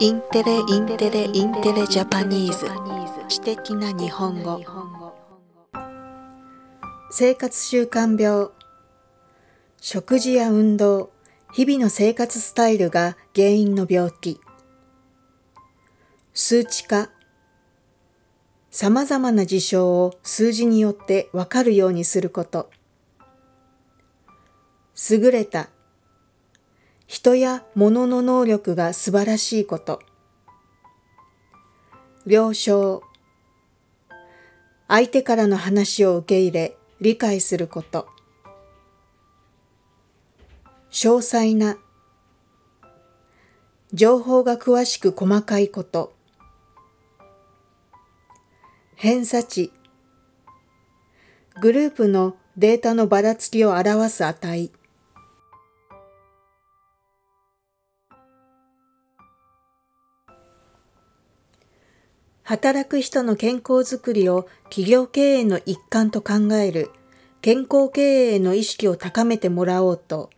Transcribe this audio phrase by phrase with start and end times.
[0.00, 2.66] Intelli Intelli Intelli Japanese。
[3.28, 4.60] 知的な日本語。
[7.10, 8.50] 生活習慣病。
[9.80, 11.10] 食事や運動。
[11.52, 14.38] 日々の生活スタイルが原因の病気。
[16.32, 17.10] 数値化。
[18.70, 22.70] 様々な事象を数字によってわかるようにすること。
[25.10, 25.70] 優れた
[27.18, 30.00] 人や物の能力が素晴らしいこと。
[32.26, 33.02] 了承。
[34.86, 38.06] 相手からの話を受け入れ、理解すること。
[40.92, 41.76] 詳細な。
[43.92, 46.14] 情報が詳しく細かいこと。
[48.94, 49.72] 偏差値。
[51.60, 54.70] グループのデータのばらつきを表す値。
[62.48, 66.90] 働く人の健康づくりを企業経営の一環と考える
[67.42, 70.30] 健康経営への意識を高めてもらおうと、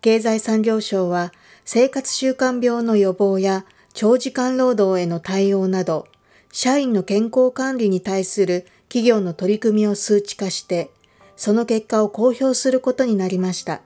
[0.00, 1.32] 経済産業省は
[1.64, 6.06] 生活習慣病の予防や長時間労働への対応など、
[6.52, 10.92] 社員の健康管理に対する企業の取り組みを数値化して、
[11.34, 13.80] その結果を公表することになりました。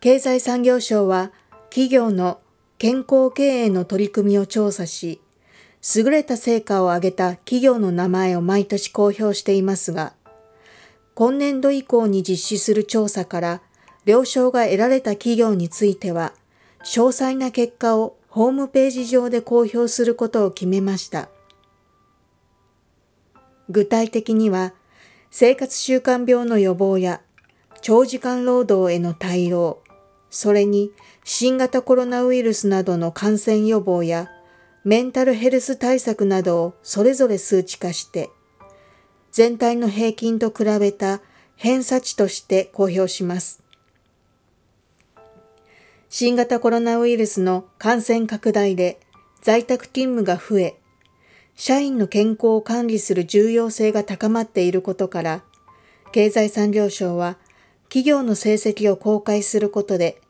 [0.00, 1.30] 経済産業省は
[1.68, 2.40] 企業の
[2.78, 5.20] 健康経営の取り組みを調査し、
[5.94, 10.14] 優れた成果を上げた企業の名前を毎年公表していますが、
[11.14, 13.62] 今年度以降に実施する調査から
[14.04, 16.32] 了承が得られた企業については、
[16.82, 21.28] 詳細な結果をホームページ上で公表することを決めました。
[23.68, 24.74] 具体的には、
[25.30, 27.20] 生活習慣病の予防や
[27.80, 29.82] 長時間労働への対応、
[30.30, 30.90] それに
[31.22, 34.28] 新型コロナウイルスなどの感染予防や
[34.86, 38.30] メンタルヘルス対策などをそれぞれ数値化して、
[39.32, 41.20] 全体の平均と比べた
[41.56, 43.64] 偏差値として公表します。
[46.08, 49.00] 新型コロナウイルスの感染拡大で
[49.42, 50.76] 在宅勤務が増え、
[51.56, 55.42] 社員の健康を管理する重要性が高まっていることから、
[56.12, 57.38] 経済産業省は
[57.88, 60.22] 企業の成績を公開することで、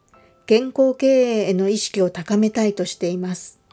[0.47, 3.66] 健康経営への意識を高めたいとしています。